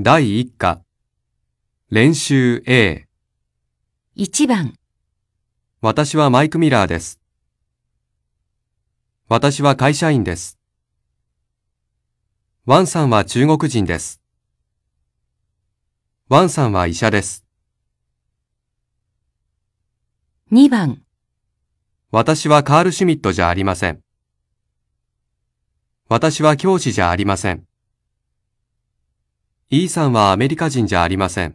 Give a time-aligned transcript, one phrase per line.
[0.00, 0.84] 第1課
[1.90, 3.08] 練習 A
[4.16, 4.74] 1番、
[5.80, 7.18] 私はマイク・ミラーです。
[9.28, 10.56] 私は会社員です。
[12.64, 14.22] ワンさんは中国人です。
[16.28, 17.44] ワンさんは医者です。
[20.52, 21.02] 2番、
[22.12, 24.00] 私はカール・シュミットじゃありません。
[26.08, 27.67] 私は教師じゃありません。
[29.70, 31.54] イーさんはアメリカ人じゃありません。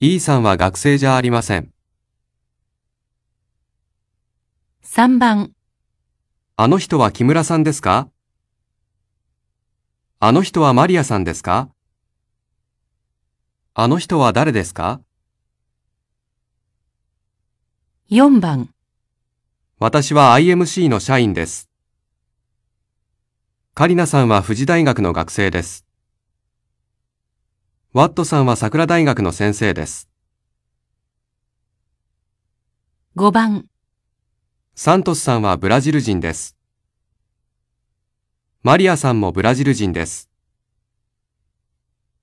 [0.00, 1.70] イーさんは学生じゃありません。
[4.82, 5.52] 3番、
[6.56, 8.08] あの人は木村さんですか？
[10.18, 11.68] あの人はマリアさんですか？
[13.74, 15.02] あの人は誰ですか
[18.10, 18.70] ？4番、
[19.78, 21.68] 私は IMC の社員です。
[23.74, 25.84] カリナさんは富士大学の学生です。
[27.94, 30.10] ワットさんは桜大学の先生です。
[33.16, 33.64] 5番、
[34.74, 36.54] サントスさんはブラジル人です。
[38.62, 40.28] マリアさんもブラジル人です。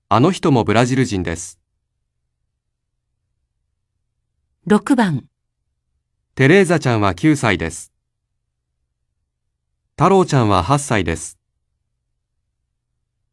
[0.08, 1.58] あの人もブラジル人です。
[4.68, 5.24] 6番、
[6.36, 7.92] テレーザちゃんは9歳です。
[9.96, 11.40] 太郎ちゃんは8歳です。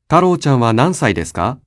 [0.05, 1.59] 太郎ちゃんは何歳ですか？